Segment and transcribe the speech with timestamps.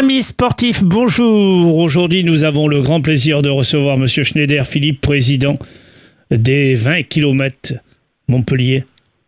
[0.00, 1.76] Amis sportifs, bonjour.
[1.76, 5.58] Aujourd'hui, nous avons le grand plaisir de recevoir Monsieur Schneider Philippe, président
[6.30, 7.72] des 20 km
[8.28, 8.84] Montpellier,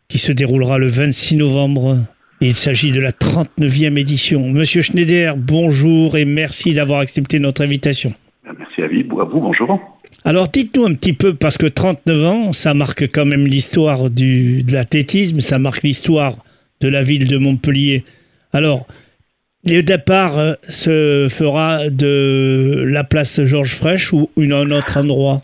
[0.07, 1.99] qui se déroulera le 26 novembre.
[2.41, 4.49] Il s'agit de la 39e édition.
[4.49, 8.15] Monsieur Schneider, bonjour et merci d'avoir accepté notre invitation.
[8.57, 9.81] Merci à vous, à vous bonjour.
[10.25, 14.63] Alors dites-nous un petit peu, parce que 39 ans, ça marque quand même l'histoire de
[14.73, 16.37] l'athlétisme, ça marque l'histoire
[16.81, 18.05] de la ville de Montpellier.
[18.53, 18.87] Alors,
[19.65, 25.43] le départ euh, se fera de la place Georges Frêche ou un autre endroit?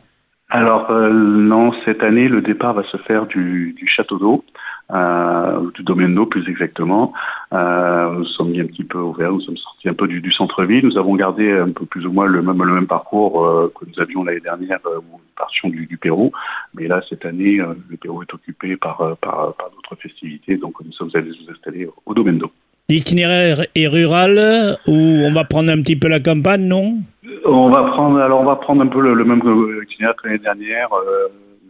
[0.48, 4.44] Alors euh, non, cette année, le départ va se faire du, château d'eau,
[4.92, 7.12] euh, du domaine d'eau plus exactement.
[7.52, 10.86] nous sommes mis un petit peu ouverts, nous sommes sortis un peu du, centre-ville.
[10.86, 14.40] Nous avons gardé un peu plus ou moins le même, parcours que nous avions l'année
[14.40, 16.32] dernière où nous partions du, Pérou.
[16.74, 21.30] Mais là, cette année, le Pérou est occupé par, d'autres festivités, donc nous sommes allés
[21.30, 22.52] nous installer au domaine d'eau.
[22.88, 26.98] L'itinéraire est rural ou on va prendre un petit peu la campagne, non?
[27.44, 29.42] On va prendre, alors on va prendre un peu le, même
[29.82, 31.26] itinéraire que l'année dernière, euh,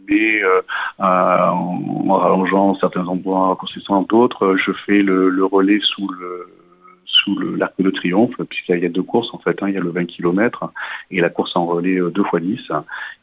[0.07, 0.61] mais euh,
[0.99, 4.57] en rallongeant certains endroits, en consistant d'autres.
[4.57, 6.47] Je fais le, relais sous le
[7.57, 9.67] l'arc de triomphe, puisqu'il y a deux courses en fait, hein.
[9.67, 10.71] il y a le 20 km
[11.11, 12.59] et la course en relais 2 x 10.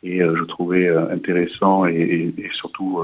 [0.03, 3.01] Et euh, je trouvais intéressant et surtout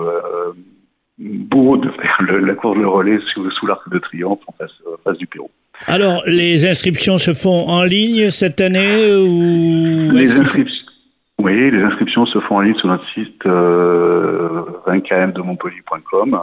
[1.20, 4.54] beau de faire la course de relais sous, l'arc de triomphe en
[5.04, 5.50] face, du Pérou.
[5.86, 10.84] Alors, les inscriptions se font en ligne cette année ou les inscriptions,
[11.38, 16.38] Oui, les inscriptions se font en ligne sur notre site euh, 20km de Montpellier.com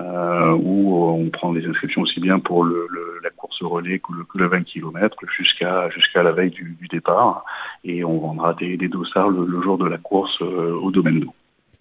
[0.00, 4.62] euh, où on prend les inscriptions aussi bien pour la course relais que le, 20
[4.62, 7.44] km jusqu'à jusqu'à la veille du, départ
[7.84, 11.34] et on vendra des, dossards le, jour de la course euh, au domaine d'eau.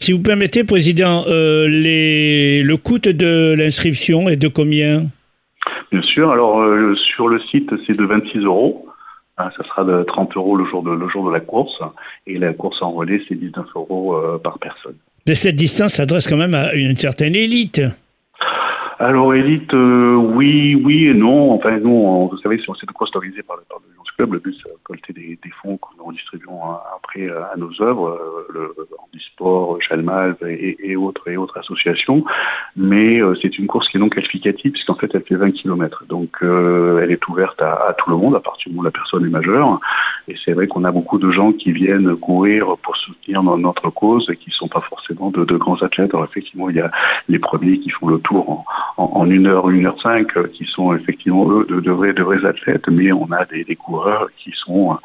[0.07, 5.03] Si vous permettez, Président, euh, le coût de l'inscription est de combien
[5.91, 6.31] Bien sûr.
[6.31, 8.87] Alors, euh, sur le site, c'est de 26 euros.
[9.35, 11.77] Ah, ça sera de 30 euros le jour de, le jour de la course.
[12.25, 14.95] Et la course en relais, c'est 19 euros euh, par personne.
[15.27, 17.81] Mais cette distance s'adresse quand même à une certaine élite.
[18.99, 21.53] Alors élite, oui, oui et non.
[21.53, 24.33] Enfin nous, vous savez, c'est organisée par, par le Club.
[24.33, 26.59] Le but, c'est de collecter des, fonds que nous distribuons
[26.95, 28.19] après à nos œuvres,
[28.51, 28.73] le,
[29.19, 32.25] sport, Chalmaz et, autres et autres associations.
[32.75, 36.05] Mais euh, c'est une course qui est non qualificative puisqu'en fait elle fait 20 km.
[36.09, 38.91] Donc euh, elle est ouverte à, tout le monde à partir du moment où la
[38.91, 39.79] personne est majeure.
[40.27, 44.27] Et c'est vrai qu'on a beaucoup de gens qui viennent courir pour soutenir notre cause
[44.31, 46.13] et qui ne sont pas forcément de, grands athlètes.
[46.13, 46.91] Alors effectivement, il y a
[47.29, 48.65] les premiers qui font le tour en,
[48.97, 52.87] une heure, une heure cinq, euh, qui sont effectivement eux de, vrais, de vrais athlètes,
[52.89, 54.97] mais on a des, coureurs qui sont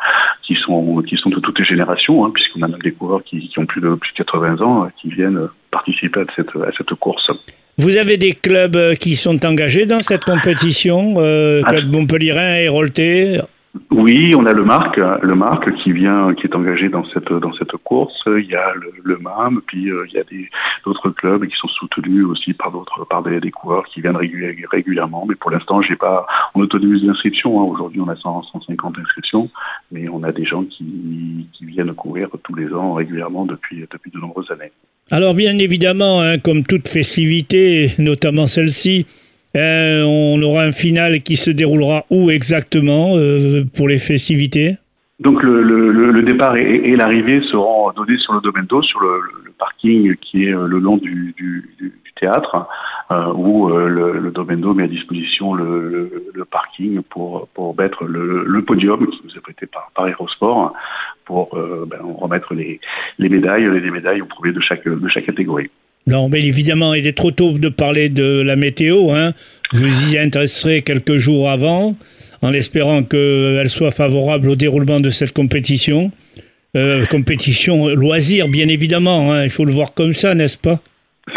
[0.43, 3.49] qui sont qui sont de toutes les générations, hein, puisqu'on a même des coureurs qui,
[3.49, 6.71] qui ont plus de plus de 80 ans euh, qui viennent participer à cette, à
[6.77, 7.31] cette course.
[7.79, 11.91] Vous avez des clubs euh, qui sont engagés dans cette compétition, euh, Club ah.
[11.91, 13.41] Montpellierin et Rolté
[13.95, 17.53] oui, on a le Marc, le Marc qui vient, qui est engagé dans cette dans
[17.53, 18.23] cette course.
[18.27, 18.73] Il y a
[19.05, 20.25] le, MAM, puis euh, il y a
[20.85, 25.27] d'autres clubs qui sont soutenus aussi par d'autres par des, coureurs qui viennent régulièrement.
[25.29, 27.61] Mais pour l'instant, j'ai pas, on autorise l'inscription.
[27.61, 27.65] Hein.
[27.65, 29.51] Aujourd'hui, on a 150 inscriptions,
[29.91, 34.11] mais on a des gens qui, qui viennent courir tous les ans régulièrement depuis depuis
[34.11, 34.73] de nombreuses années.
[35.11, 39.07] Alors bien évidemment, hein, comme toute festivité, notamment celle-ci,
[39.57, 44.77] euh, on aura un final qui se déroulera où exactement euh, pour les festivités?
[45.21, 49.21] Donc le, départ et, l'arrivée seront donnés sur le domaine d'eau, sur le,
[49.59, 51.35] parking qui est euh, le long du,
[52.17, 52.67] théâtre,
[53.37, 57.49] où le, domaine d'eau met à disposition le, parking pour,
[57.79, 60.73] mettre le, podium qui nous est prêté par, Aérosport
[61.25, 62.81] pour ben, remettre les,
[63.19, 65.71] médailles, les médailles au premier de chaque, de chaque catégorie.
[66.07, 69.11] Non, mais évidemment, il est trop tôt de parler de la météo.
[69.13, 69.35] Hein.
[69.73, 71.97] Vous y intéresserez quelques jours avant,
[72.43, 76.11] en espérant qu'elle soit favorable au déroulement de cette compétition.
[76.75, 79.33] Euh, compétition loisir, bien évidemment.
[79.33, 79.45] Hein.
[79.45, 80.81] Il faut le voir comme ça, n'est-ce pas?